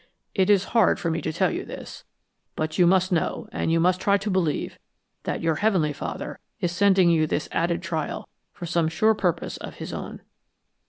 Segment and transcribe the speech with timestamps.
[0.33, 2.05] It is hard for me to tell you this,
[2.55, 4.79] but you must know, and you must try to believe
[5.25, 9.75] that your Heavenly Father is sending you this added trial for some sure purpose of
[9.75, 10.23] His own.